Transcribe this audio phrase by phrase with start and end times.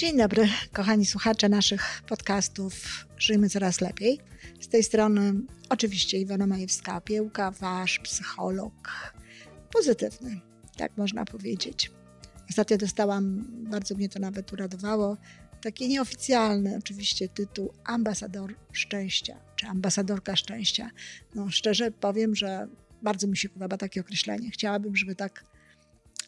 [0.00, 4.20] Dzień dobry, kochani słuchacze naszych podcastów Żyjmy Coraz Lepiej.
[4.60, 5.32] Z tej strony
[5.68, 8.72] oczywiście Iwona Majewska-Piełka, wasz psycholog
[9.72, 10.40] pozytywny,
[10.76, 11.90] tak można powiedzieć.
[12.50, 15.16] Ostatnio dostałam, bardzo mnie to nawet uradowało,
[15.62, 20.90] taki nieoficjalny oczywiście tytuł ambasador szczęścia, czy ambasadorka szczęścia.
[21.34, 22.68] No szczerze powiem, że
[23.02, 24.50] bardzo mi się podoba takie określenie.
[24.50, 25.44] Chciałabym, żeby tak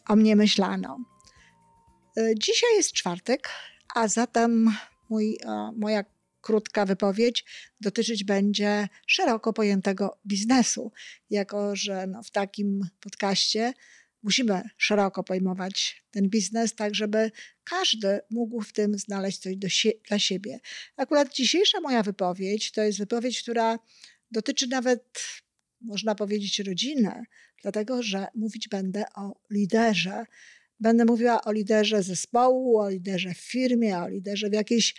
[0.07, 1.12] o mnie myślano.
[2.17, 3.49] E, dzisiaj jest czwartek,
[3.95, 4.69] a zatem
[5.09, 6.03] mój, e, moja
[6.41, 7.45] krótka wypowiedź
[7.81, 10.91] dotyczyć będzie szeroko pojętego biznesu,
[11.29, 13.73] jako że no, w takim podcaście
[14.23, 17.31] musimy szeroko pojmować ten biznes, tak żeby
[17.63, 20.59] każdy mógł w tym znaleźć coś sie dla siebie.
[20.97, 23.79] Akurat dzisiejsza moja wypowiedź to jest wypowiedź, która
[24.31, 25.23] dotyczy nawet,
[25.81, 27.23] można powiedzieć, rodziny,
[27.61, 30.25] dlatego że mówić będę o liderze.
[30.83, 34.95] Będę mówiła o liderze zespołu, o liderze w firmie, o liderze w, jakiejś,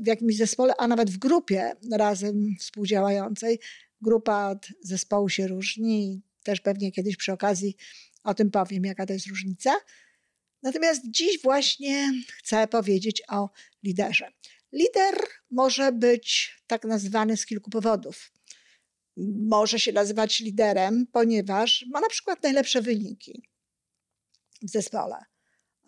[0.00, 3.60] w jakimś zespole, a nawet w grupie razem współdziałającej.
[4.00, 7.76] Grupa od zespołu się różni, też pewnie kiedyś przy okazji
[8.24, 9.74] o tym powiem, jaka to jest różnica.
[10.62, 13.50] Natomiast dziś właśnie chcę powiedzieć o
[13.82, 14.32] liderze.
[14.72, 15.14] Lider
[15.50, 18.32] może być tak nazwany z kilku powodów.
[19.48, 23.49] Może się nazywać liderem, ponieważ ma na przykład najlepsze wyniki
[24.62, 25.16] w zespole.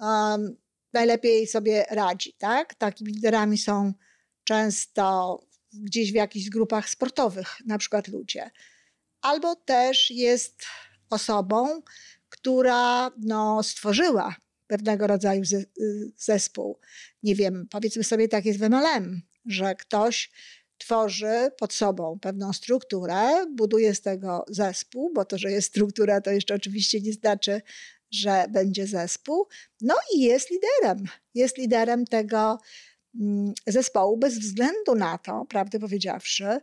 [0.00, 0.56] Um,
[0.92, 2.74] najlepiej sobie radzi, tak?
[2.74, 3.92] Takimi liderami są
[4.44, 5.38] często
[5.72, 8.50] gdzieś w jakichś grupach sportowych, na przykład ludzie
[9.22, 10.62] albo też jest
[11.10, 11.82] osobą,
[12.28, 15.42] która no, stworzyła pewnego rodzaju
[16.16, 16.78] zespół.
[17.22, 20.30] Nie wiem, powiedzmy sobie tak jest w MLM, że ktoś
[20.78, 26.30] tworzy pod sobą pewną strukturę, buduje z tego zespół, bo to, że jest struktura, to
[26.30, 27.62] jeszcze oczywiście nie znaczy,
[28.12, 29.46] że będzie zespół.
[29.80, 31.04] No i jest liderem.
[31.34, 32.58] Jest liderem tego
[33.20, 36.60] mm, zespołu bez względu na to, prawdę powiedziawszy,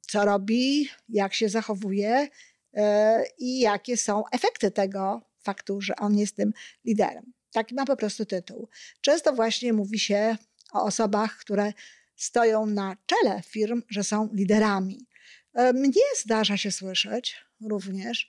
[0.00, 2.28] co robi, jak się zachowuje
[2.74, 6.52] e, i jakie są efekty tego faktu, że on jest tym
[6.84, 7.32] liderem.
[7.52, 8.68] Taki ma po prostu tytuł.
[9.00, 10.36] Często właśnie mówi się
[10.72, 11.72] o osobach, które
[12.16, 15.06] stoją na czele firm, że są liderami.
[15.54, 17.36] E, mnie zdarza się słyszeć
[17.68, 18.28] również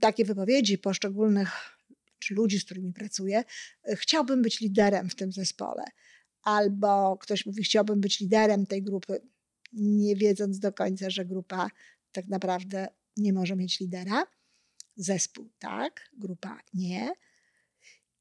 [0.00, 1.78] takie wypowiedzi poszczególnych
[2.22, 3.44] czy ludzi, z którymi pracuję.
[3.84, 5.84] E, chciałbym być liderem w tym zespole.
[6.42, 9.20] Albo ktoś mówi, chciałbym być liderem tej grupy
[9.72, 11.68] nie wiedząc do końca, że grupa
[12.12, 14.26] tak naprawdę nie może mieć lidera.
[14.96, 17.12] Zespół tak, grupa nie.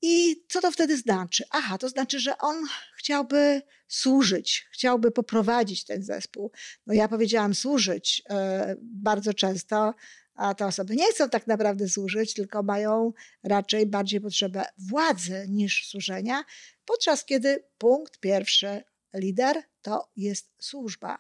[0.02, 1.44] I co to wtedy znaczy?
[1.50, 2.56] Aha, to znaczy, że on
[2.98, 6.52] chciałby służyć, chciałby poprowadzić ten zespół.
[6.88, 9.94] No ja powiedziałam służyć e, bardzo często,
[10.36, 15.90] a te osoby nie chcą tak naprawdę służyć, tylko mają raczej bardziej potrzebę władzy niż
[15.90, 16.44] służenia,
[16.86, 18.84] podczas kiedy punkt pierwszy,
[19.14, 21.18] lider to jest służba.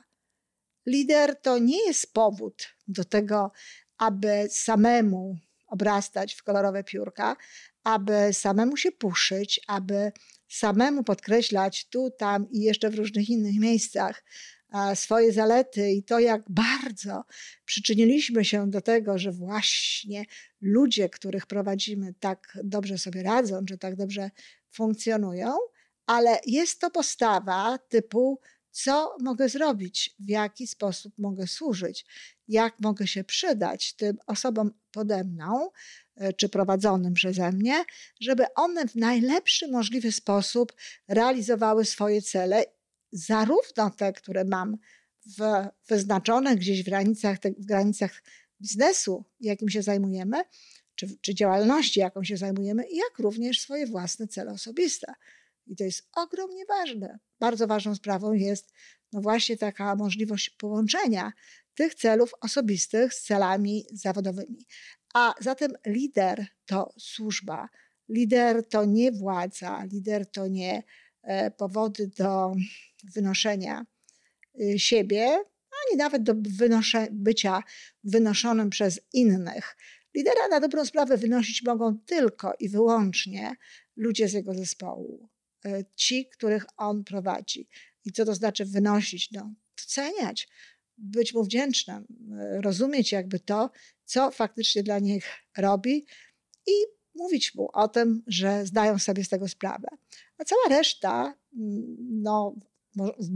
[0.85, 3.51] Lider to nie jest powód do tego,
[3.97, 7.37] aby samemu obrastać w kolorowe piórka,
[7.83, 10.11] aby samemu się puszyć, aby
[10.47, 14.23] samemu podkreślać tu, tam i jeszcze w różnych innych miejscach
[14.95, 17.23] swoje zalety i to, jak bardzo
[17.65, 20.25] przyczyniliśmy się do tego, że właśnie
[20.61, 24.31] ludzie, których prowadzimy, tak dobrze sobie radzą, że tak dobrze
[24.71, 25.53] funkcjonują,
[26.05, 28.39] ale jest to postawa typu
[28.71, 32.05] co mogę zrobić, w jaki sposób mogę służyć,
[32.47, 35.69] jak mogę się przydać tym osobom pode mną
[36.15, 37.83] e, czy prowadzonym przeze mnie,
[38.19, 40.73] żeby one w najlepszy możliwy sposób
[41.07, 42.63] realizowały swoje cele,
[43.11, 44.77] zarówno te, które mam
[45.37, 45.41] w,
[45.87, 48.23] wyznaczone gdzieś w granicach, w granicach
[48.61, 50.43] biznesu, jakim się zajmujemy,
[50.95, 55.13] czy, czy działalności, jaką się zajmujemy, jak również swoje własne cele osobiste.
[55.67, 57.19] I to jest ogromnie ważne.
[57.39, 58.73] Bardzo ważną sprawą jest
[59.13, 61.33] no właśnie taka możliwość połączenia
[61.75, 64.65] tych celów osobistych z celami zawodowymi.
[65.13, 67.69] A zatem lider to służba,
[68.09, 70.83] lider to nie władza, lider to nie
[71.23, 72.53] e, powody do
[73.03, 73.85] wynoszenia
[74.61, 75.27] y, siebie,
[75.89, 77.63] ani nawet do wynosze, bycia
[78.03, 79.77] wynoszonym przez innych.
[80.15, 83.55] Lidera na dobrą sprawę wynosić mogą tylko i wyłącznie
[83.95, 85.29] ludzie z jego zespołu.
[85.65, 87.67] E, ci, których on prowadzi.
[88.05, 89.31] I co to znaczy wynosić?
[89.31, 90.49] No, doceniać,
[90.97, 92.05] być mu wdzięcznym,
[92.39, 93.71] e, rozumieć jakby to,
[94.05, 95.25] co faktycznie dla nich
[95.57, 96.05] robi
[96.67, 96.71] i
[97.15, 99.87] mówić mu o tym, że zdają sobie z tego sprawę.
[100.37, 101.95] A cała reszta mm,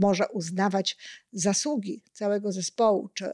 [0.00, 0.96] może uznawać
[1.32, 3.32] zasługi całego zespołu, czy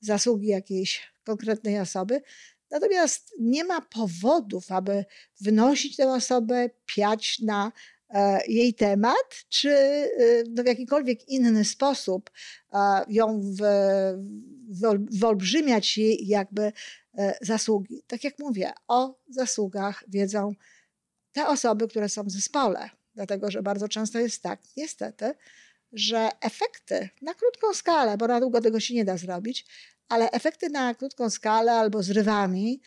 [0.00, 2.20] zasługi jakiejś konkretnej osoby,
[2.74, 5.04] Natomiast nie ma powodów, aby
[5.40, 7.72] wynosić tę osobę, piać na
[8.48, 9.70] jej temat, czy
[10.50, 12.30] no, w jakikolwiek inny sposób
[13.08, 13.40] ją
[15.10, 16.72] wyolbrzymiać jej jakby
[17.40, 18.02] zasługi.
[18.06, 20.54] Tak jak mówię, o zasługach wiedzą
[21.32, 22.90] te osoby, które są w zespole.
[23.14, 25.34] Dlatego, że bardzo często jest tak, niestety,
[25.94, 29.66] że efekty na krótką skalę, bo na długo tego się nie da zrobić,
[30.08, 32.80] ale efekty na krótką skalę albo z rywami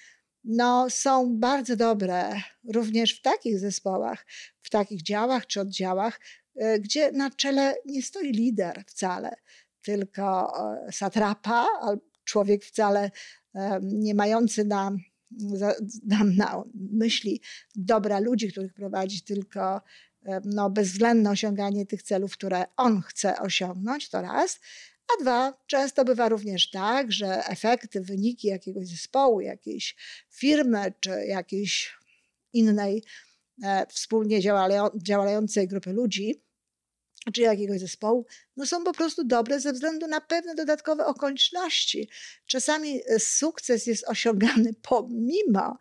[0.44, 2.42] no, są bardzo dobre
[2.74, 4.26] również w takich zespołach,
[4.62, 6.20] w takich działach czy oddziałach,
[6.56, 9.36] e, gdzie na czele nie stoi lider wcale,
[9.82, 10.54] tylko
[10.88, 11.68] e, satrapa,
[12.24, 13.12] człowiek wcale
[13.56, 14.92] e, nie mający na,
[16.38, 17.42] na myśli
[17.76, 19.82] dobra ludzi, których prowadzi, tylko
[20.46, 24.60] no, bezwzględne osiąganie tych celów, które on chce osiągnąć, to raz.
[25.08, 29.96] A dwa, często bywa również tak, że efekty, wyniki jakiegoś zespołu, jakiejś
[30.30, 31.98] firmy czy jakiejś
[32.54, 33.04] innej
[33.64, 34.40] e, wspólnie
[35.04, 36.44] działającej grupy ludzi,
[37.34, 38.26] czy jakiegoś zespołu,
[38.58, 42.10] no są po prostu dobre ze względu na pewne dodatkowe okoliczności.
[42.46, 45.78] Czasami e, sukces jest osiągany pomimo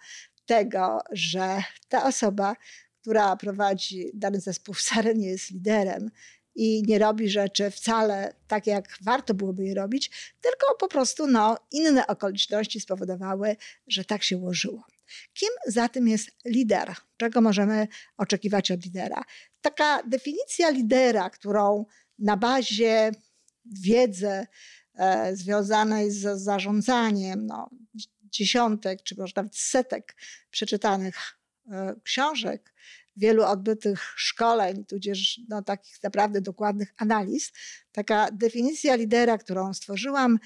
[0.47, 2.57] tego, że ta osoba,
[3.07, 6.11] która prowadzi dany zespół, wcale nie jest liderem
[6.55, 10.11] i nie robi rzeczy wcale tak, jak warto byłoby je robić,
[10.41, 13.57] tylko po prostu no, inne okoliczności spowodowały,
[13.87, 14.85] że tak się ułożyło.
[15.35, 16.95] Kim zatem jest lider?
[17.17, 19.23] Czego możemy oczekiwać od lidera?
[19.61, 21.85] Taka definicja lidera, którą
[22.19, 23.11] na bazie
[23.65, 24.47] wiedzy
[24.95, 27.71] e, związanej z zarządzaniem, no,
[28.23, 30.17] dziesiątek czy może nawet setek
[30.51, 31.37] przeczytanych
[32.03, 32.75] książek,
[33.17, 37.53] wielu odbytych szkoleń, tudzież no, takich naprawdę dokładnych analiz,
[37.93, 40.39] taka definicja lidera, którą stworzyłam,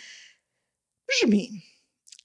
[1.08, 1.62] brzmi: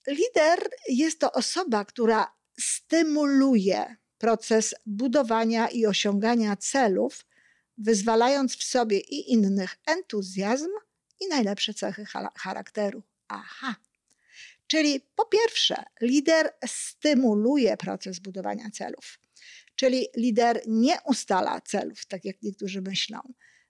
[0.08, 7.26] Lider jest to osoba, która stymuluje proces budowania i osiągania celów,
[7.78, 10.70] wyzwalając w sobie i innych entuzjazm
[11.20, 12.06] i najlepsze cechy
[12.38, 13.04] charakteru.
[13.28, 13.76] Aha.
[14.68, 19.20] Czyli po pierwsze, lider stymuluje proces budowania celów.
[19.76, 23.20] Czyli lider nie ustala celów, tak jak niektórzy myślą.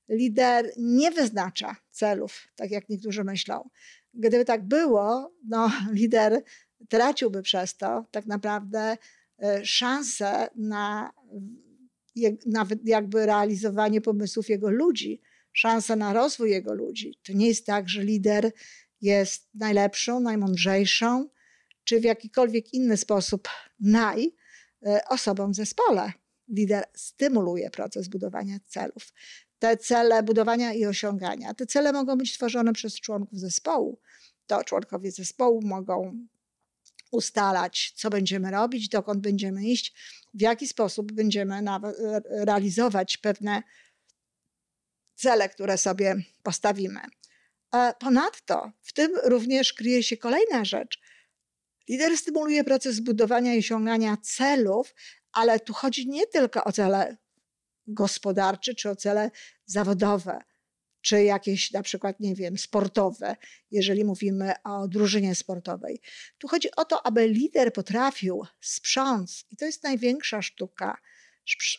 [0.10, 3.70] Lider nie wyznacza celów, tak jak niektórzy myślą.
[4.14, 6.44] Gdyby tak było, no, lider
[6.90, 8.98] traciłby przez to tak naprawdę
[9.44, 11.12] e, szansę na,
[12.46, 15.22] na jakby realizowanie pomysłów jego ludzi,
[15.54, 17.20] szansę na rozwój jego ludzi.
[17.24, 18.52] To nie jest tak, że lider
[19.06, 21.30] jest najlepszą, najmądrzejszą,
[21.84, 23.50] czy w jakikolwiek inny sposób
[23.80, 24.36] naj,
[24.86, 26.14] E, osobom w zespole.
[26.48, 29.14] Lider stymuluje proces budowania celów.
[29.60, 34.00] Te cele budowania i osiągania, te cele mogą być tworzone przez członków zespołu.
[34.48, 36.28] To członkowie zespołu mogą
[37.12, 39.94] ustalać, co będziemy robić, dokąd będziemy iść,
[40.34, 41.62] w jaki sposób będziemy
[42.30, 43.64] realizować pewne
[45.16, 47.00] cele, które sobie postawimy.
[48.00, 51.00] Ponadto w tym również kryje się kolejna rzecz,
[51.90, 54.96] Lider stymuluje proces budowania i osiągania celów,
[55.32, 57.18] ale tu chodzi nie tylko o cele
[57.88, 59.32] gospodarcze czy o cele
[59.66, 60.44] zawodowe,
[61.02, 63.36] czy jakieś na przykład, nie wiem, sportowe,
[63.72, 66.02] jeżeli mówimy o drużynie sportowej.
[66.38, 70.98] Tu chodzi o to, aby lider potrafił sprząc, i to jest największa sztuka,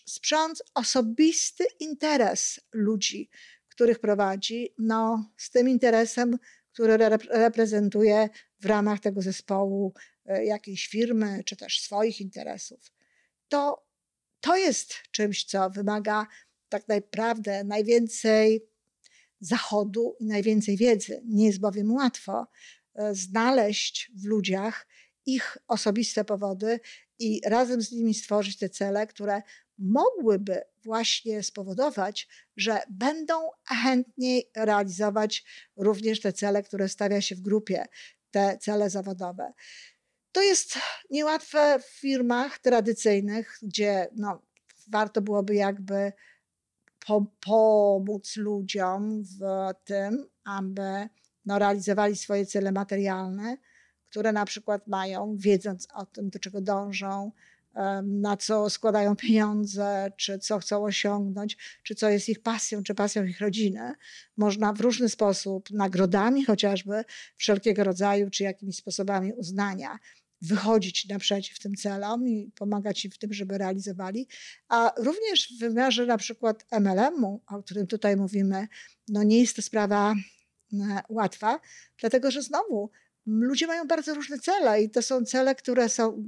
[0.07, 3.31] sprząc osobisty interes ludzi,
[3.77, 6.39] których prowadzi, no, z tym interesem,
[6.73, 6.97] który
[7.31, 8.29] reprezentuje
[8.61, 9.95] w ramach tego zespołu
[10.27, 12.93] e, jakiejś firmy, czy też swoich interesów.
[13.49, 13.87] To,
[14.41, 16.27] to jest czymś, co wymaga
[16.69, 18.67] tak naprawdę najwięcej
[19.41, 21.23] zachodu i najwięcej wiedzy.
[21.25, 22.47] Nie jest bowiem łatwo
[22.95, 24.87] e, znaleźć w ludziach
[25.27, 26.81] ich osobiste powody
[27.19, 29.43] i razem z nimi stworzyć te cele, które
[29.79, 35.45] mogłyby właśnie spowodować, że będą chętniej realizować
[35.77, 37.85] również te cele, które stawia się w grupie,
[38.31, 39.53] te cele zawodowe.
[40.33, 40.79] To jest
[41.11, 44.43] niełatwe w firmach tradycyjnych, gdzie no,
[44.89, 46.13] warto byłoby jakby
[47.07, 49.41] po, pomóc ludziom w
[49.85, 51.09] tym, aby
[51.47, 53.57] no, realizowali swoje cele materialne,
[54.11, 57.33] które na przykład mają, wiedząc o tym, do czego dążą,
[58.03, 63.25] na co składają pieniądze, czy co chcą osiągnąć, czy co jest ich pasją, czy pasją
[63.25, 63.93] ich rodziny.
[64.37, 67.05] Można w różny sposób, nagrodami chociażby,
[67.37, 69.99] wszelkiego rodzaju, czy jakimiś sposobami uznania,
[70.43, 74.29] wychodzić naprzeciw tym celom i pomagać im w tym, żeby realizowali.
[74.69, 78.69] A również w wymiarze na przykład MLM-u, o którym tutaj mówimy,
[79.09, 80.15] no nie jest to sprawa
[80.73, 80.77] e,
[81.09, 81.61] łatwa,
[82.01, 82.91] dlatego że znowu
[83.27, 86.25] ludzie mają bardzo różne cele i to są cele, które są,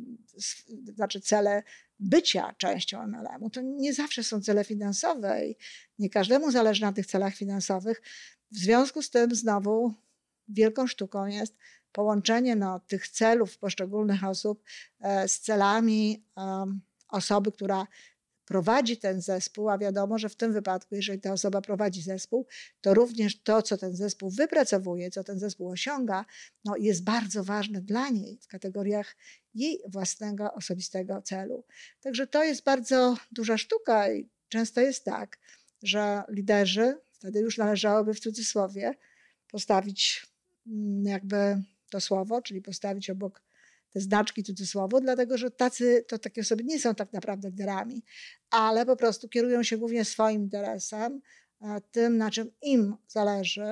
[0.95, 1.62] znaczy cele
[2.00, 3.50] bycia częścią MLM-u.
[3.50, 5.57] To nie zawsze są cele finansowe i
[5.99, 8.02] nie każdemu zależy na tych celach finansowych.
[8.50, 9.95] W związku z tym znowu
[10.49, 11.57] wielką sztuką jest
[11.93, 14.62] połączenie no, tych celów poszczególnych osób
[15.00, 17.87] e, z celami um, osoby, która
[18.49, 22.47] prowadzi ten zespół, a wiadomo, że w tym wypadku, jeżeli ta osoba prowadzi zespół,
[22.81, 26.25] to również to, co ten zespół wypracowuje, co ten zespół osiąga,
[26.64, 29.17] no, jest bardzo ważne dla niej w kategoriach
[29.55, 31.64] jej własnego osobistego celu.
[32.00, 35.38] Także to jest bardzo duża sztuka i często jest tak,
[35.83, 38.95] że liderzy, wtedy już należałoby w cudzysłowie
[39.50, 40.26] postawić
[40.67, 43.43] mm, jakby to słowo, czyli postawić obok
[44.00, 48.02] znaczki cudzysłowo, dlatego że tacy, to takie osoby nie są tak naprawdę liderami,
[48.50, 51.21] ale po prostu kierują się głównie swoim interesem,
[51.90, 53.64] tym, na czym im zależy,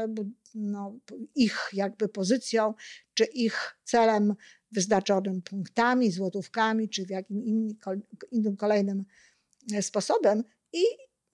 [0.54, 0.98] no,
[1.34, 2.74] ich jakby pozycją,
[3.14, 4.34] czy ich celem
[4.72, 7.68] wyznaczonym punktami, złotówkami, czy w jakim
[8.30, 9.04] innym kolejnym
[9.74, 10.82] e, sposobem i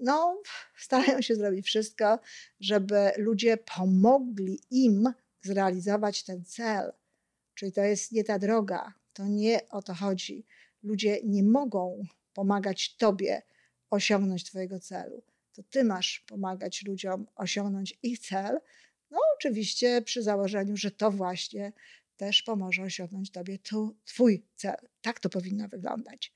[0.00, 0.42] no,
[0.76, 2.18] starają się zrobić wszystko,
[2.60, 6.92] żeby ludzie pomogli im zrealizować ten cel.
[7.62, 10.46] Czyli to jest nie ta droga, to nie o to chodzi.
[10.82, 13.42] Ludzie nie mogą pomagać Tobie
[13.90, 15.22] osiągnąć Twojego celu.
[15.52, 18.58] To Ty masz pomagać ludziom osiągnąć ich cel.
[19.10, 21.72] No, oczywiście przy założeniu, że to właśnie
[22.16, 24.88] też pomoże osiągnąć Tobie tu, Twój cel.
[25.02, 26.32] Tak to powinno wyglądać.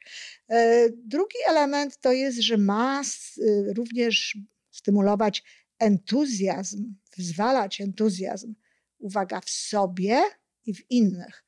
[0.49, 3.03] E, drugi element to jest, że ma
[3.39, 4.39] y, również
[4.71, 5.45] stymulować
[5.79, 8.55] entuzjazm, wzwalać entuzjazm,
[8.99, 10.23] uwaga, w sobie
[10.67, 11.45] i w innych.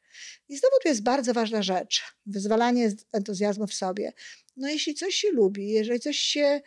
[0.49, 4.13] I znowu tu jest bardzo ważna rzecz, wyzwalanie entuzjazmu w sobie.
[4.57, 6.61] No jeśli coś się lubi, jeżeli coś się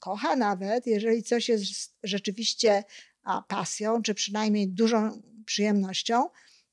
[0.00, 2.84] kocha nawet, jeżeli coś jest rzeczywiście
[3.22, 6.28] a, pasją, czy przynajmniej dużą przyjemnością,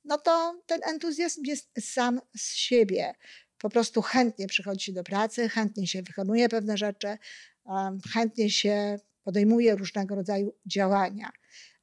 [0.05, 3.13] no to ten entuzjazm jest sam z siebie.
[3.57, 7.17] Po prostu chętnie przychodzi się do pracy, chętnie się wykonuje pewne rzeczy,
[8.13, 11.31] chętnie się podejmuje różnego rodzaju działania.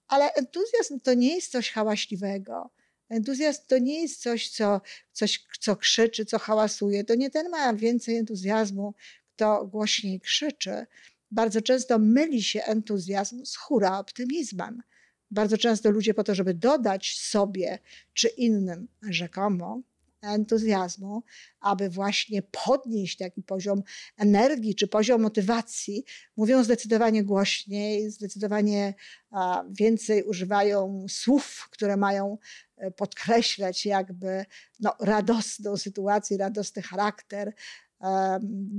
[0.08, 2.70] Ale entuzjazm to nie jest coś hałaśliwego.
[3.08, 4.80] Entuzjazm to nie jest coś, co,
[5.12, 7.04] coś, co krzyczy, co hałasuje.
[7.04, 8.94] To nie ten ma więcej entuzjazmu,
[9.36, 10.86] kto głośniej krzyczy.
[11.30, 14.82] Bardzo często myli się entuzjazm z hura optymizmem.
[15.30, 17.78] Bardzo często ludzie po to, żeby dodać sobie
[18.14, 19.82] czy innym rzekomo
[20.20, 21.22] entuzjazmu,
[21.60, 23.82] aby właśnie podnieść taki poziom
[24.16, 26.04] energii czy poziom motywacji,
[26.36, 28.94] mówią zdecydowanie głośniej, zdecydowanie
[29.70, 32.38] więcej używają słów, które mają
[32.76, 34.44] e, podkreślać jakby
[34.80, 37.52] no, radosną sytuację, radosny charakter,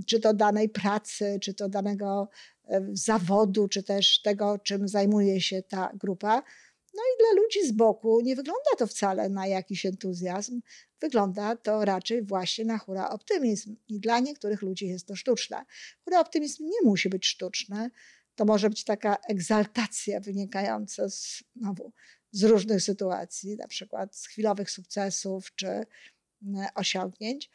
[0.08, 2.30] czy to danej pracy, czy to danego
[2.68, 6.44] e, zawodu, czy też tego, czym zajmuje się ta grupa.
[6.94, 10.62] No i dla ludzi z boku nie wygląda to wcale na jakiś entuzjazm,
[11.02, 13.76] wygląda to raczej właśnie na hura optymizm.
[13.88, 15.66] I dla niektórych ludzi jest to sztuczne.
[16.06, 17.92] Hura optymizm nie musi być sztuczny.
[18.36, 21.94] To może być taka egzaltacja wynikająca z, znowu,
[22.32, 25.86] z różnych sytuacji, na przykład z chwilowych sukcesów czy e,
[26.76, 27.50] osiągnięć,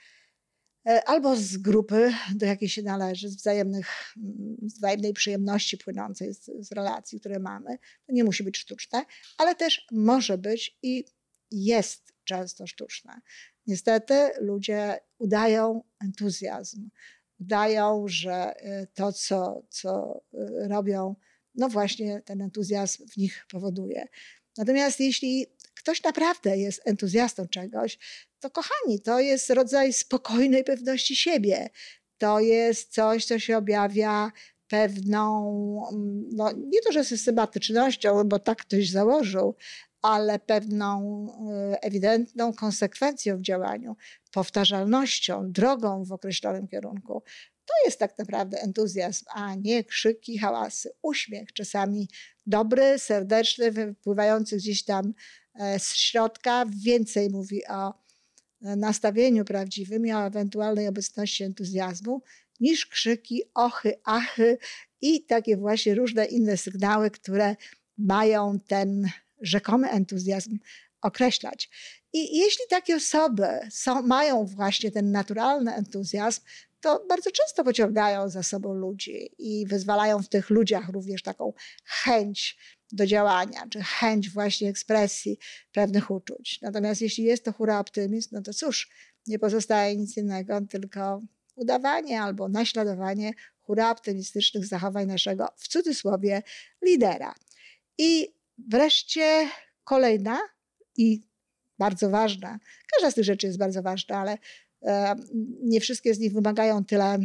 [1.06, 4.14] albo z grupy, do jakiej się należy, z, wzajemnych,
[4.62, 7.78] z wzajemnej przyjemności płynącej z, z relacji, które mamy.
[8.06, 9.04] To nie musi być sztuczne,
[9.38, 11.04] ale też może być i
[11.50, 13.20] jest często sztuczne.
[13.66, 16.88] Niestety ludzie udają entuzjazm,
[17.40, 21.16] udają, że y, to, co, co y, robią,
[21.54, 24.08] no właśnie ten entuzjazm w nich powoduje.
[24.56, 27.98] Natomiast jeśli ktoś naprawdę jest entuzjastą czegoś,
[28.44, 31.70] to kochani, to jest rodzaj spokojnej pewności siebie.
[32.18, 34.32] To jest coś, co się objawia
[34.68, 35.28] pewną,
[35.92, 39.54] mm, no nie to, że systematycznością, bo tak ktoś założył,
[40.02, 41.26] ale pewną
[41.72, 43.96] e, ewidentną konsekwencją w działaniu,
[44.32, 47.22] powtarzalnością, drogą w określonym kierunku.
[47.66, 50.90] To jest tak naprawdę entuzjazm, a nie krzyki, hałasy.
[51.02, 52.08] Uśmiech czasami
[52.46, 55.14] dobry, serdeczny, wypływający gdzieś tam
[55.54, 58.03] e, z środka, więcej mówi o
[58.76, 62.22] nastawieniu prawdziwym i o ewentualnej obecności entuzjazmu,
[62.60, 64.58] niż krzyki, ochy, achy
[65.00, 67.56] i takie właśnie różne inne sygnały, które
[67.98, 69.08] mają ten
[69.40, 70.58] rzekomy entuzjazm
[71.00, 71.70] określać.
[72.12, 76.40] I jeśli takie osoby są, mają właśnie ten naturalny entuzjazm,
[76.80, 81.52] to bardzo często pociągają za sobą ludzi i wyzwalają w tych ludziach również taką
[81.84, 82.56] chęć
[82.94, 85.38] do działania, czy chęć właśnie ekspresji
[85.72, 86.58] pewnych uczuć.
[86.62, 88.90] Natomiast jeśli jest to hura optymizm, no to cóż,
[89.26, 91.22] nie pozostaje nic innego, tylko
[91.56, 96.42] udawanie albo naśladowanie hura optymistycznych zachowań naszego, w cudzysłowie,
[96.82, 97.34] lidera.
[97.98, 99.48] I Wreszcie
[99.84, 100.40] kolejna
[100.96, 101.22] i
[101.78, 102.58] bardzo ważna,
[102.92, 104.38] każda z tych rzeczy jest bardzo ważna, ale
[105.62, 107.18] nie wszystkie z nich wymagają tyle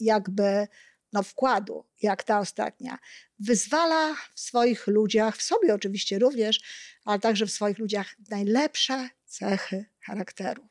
[0.00, 0.68] jakby
[1.12, 2.98] no, wkładu, jak ta ostatnia.
[3.38, 6.60] Wyzwala w swoich ludziach, w sobie oczywiście również,
[7.04, 10.68] ale także w swoich ludziach najlepsze cechy charakteru.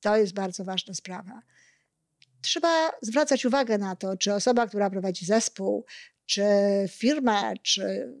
[0.00, 1.42] To jest bardzo ważna sprawa.
[2.42, 5.84] Trzeba zwracać uwagę na to, czy osoba, która prowadzi zespół,
[6.26, 6.44] czy
[6.88, 8.14] firmę, czy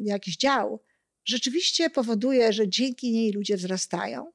[0.00, 0.80] jakiś dział,
[1.24, 4.32] rzeczywiście powoduje, że dzięki niej ludzie wzrastają,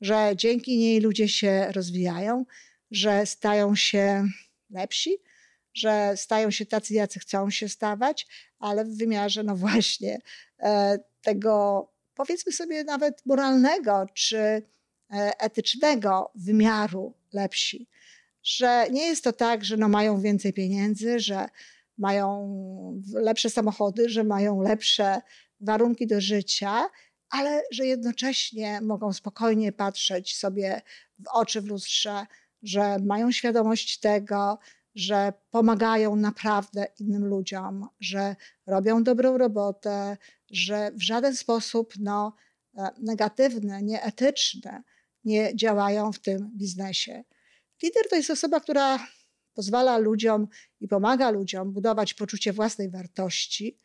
[0.00, 2.44] że dzięki niej ludzie się rozwijają,
[2.90, 4.28] że stają się
[4.70, 5.10] lepsi,
[5.74, 8.26] że stają się tacy, jacy chcą się stawać,
[8.58, 10.18] ale w wymiarze, no właśnie,
[10.58, 14.62] e, tego powiedzmy sobie nawet moralnego czy e,
[15.40, 17.88] etycznego wymiaru lepsi.
[18.42, 21.48] Że nie jest to tak, że no mają więcej pieniędzy, że
[21.98, 25.20] mają lepsze samochody, że mają lepsze
[25.60, 26.88] warunki do życia,
[27.30, 30.82] ale że jednocześnie mogą spokojnie patrzeć sobie
[31.18, 32.26] w oczy w lustrze,
[32.62, 34.58] że mają świadomość tego,
[34.94, 40.16] że pomagają naprawdę innym ludziom, że robią dobrą robotę,
[40.50, 42.36] że w żaden sposób no,
[42.78, 44.82] e, negatywne, nieetyczne
[45.24, 47.24] nie działają w tym biznesie.
[47.82, 49.06] Lider to jest osoba, która
[49.54, 50.48] pozwala ludziom
[50.80, 53.78] i pomaga ludziom budować poczucie własnej wartości,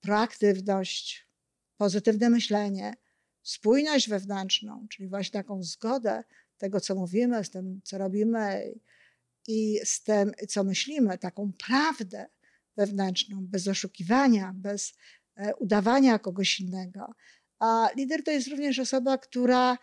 [0.00, 1.28] proaktywność,
[1.76, 2.94] pozytywne myślenie,
[3.42, 6.24] spójność wewnętrzną, czyli właśnie taką zgodę
[6.58, 8.74] tego, co mówimy, z tym, co robimy
[9.48, 12.26] i z tym, co myślimy, taką prawdę
[12.76, 14.94] wewnętrzną, bez oszukiwania, bez
[15.36, 17.14] e, udawania kogoś innego.
[17.58, 19.78] A lider to jest również osoba, która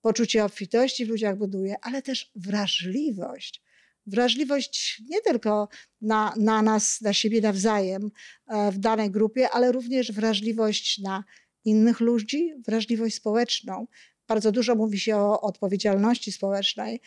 [0.00, 3.62] poczucie obfitości w ludziach buduje, ale też wrażliwość.
[4.06, 5.68] Wrażliwość nie tylko
[6.00, 8.10] na, na nas, na siebie nawzajem
[8.46, 11.24] e, w danej grupie, ale również wrażliwość na
[11.64, 13.86] innych ludzi, wrażliwość społeczną.
[14.28, 17.00] Bardzo dużo mówi się o odpowiedzialności społecznej,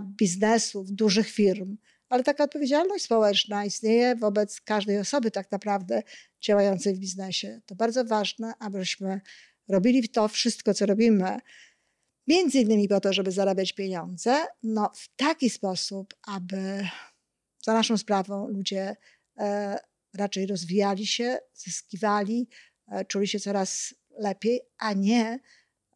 [0.00, 1.76] biznesów, dużych firm,
[2.08, 6.02] ale taka odpowiedzialność społeczna istnieje wobec każdej osoby tak naprawdę
[6.40, 7.60] działającej w biznesie.
[7.66, 9.20] To bardzo ważne, abyśmy
[9.68, 11.38] robili to wszystko, co robimy,
[12.26, 16.88] między innymi po to, żeby zarabiać pieniądze, no w taki sposób, aby
[17.62, 18.96] za naszą sprawą ludzie
[19.38, 19.78] e,
[20.14, 22.48] raczej rozwijali się, zyskiwali,
[22.88, 25.38] e, czuli się coraz lepiej, a nie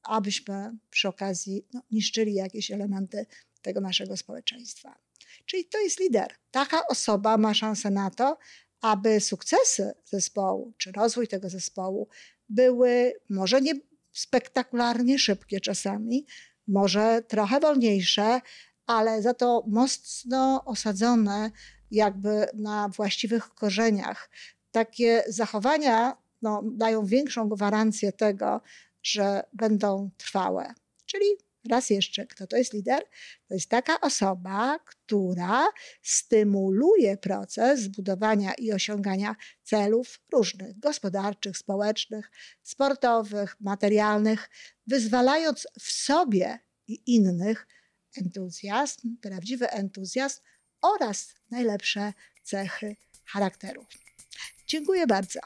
[0.02, 3.26] abyśmy przy okazji no, niszczyli jakieś elementy
[3.62, 4.98] tego naszego społeczeństwa.
[5.46, 6.35] Czyli to jest lider.
[6.51, 8.38] Taka osoba ma szansę na to,
[8.81, 12.09] aby sukcesy zespołu czy rozwój tego zespołu
[12.48, 13.72] były może nie
[14.12, 16.27] spektakularnie szybkie czasami,
[16.68, 18.40] może trochę wolniejsze,
[18.87, 21.51] ale za to mocno osadzone
[21.90, 24.31] jakby na właściwych korzeniach.
[24.70, 28.61] Takie zachowania no, dają większą gwarancję tego,
[29.03, 30.75] że będą trwałe.
[31.07, 31.27] Czyli
[31.70, 33.03] Raz jeszcze, kto to jest lider?
[33.48, 35.66] To jest taka osoba, która
[36.03, 42.31] stymuluje proces zbudowania i osiągania celów różnych gospodarczych, społecznych,
[42.62, 44.51] sportowych, materialnych,
[44.87, 47.66] wyzwalając w sobie i innych
[48.16, 50.40] entuzjazm, prawdziwy entuzjazm
[50.83, 53.87] oraz najlepsze cechy charakteru.
[54.66, 55.40] Dziękuję bardzo.